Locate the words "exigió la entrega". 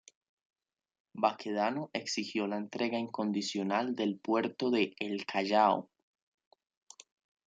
1.93-2.97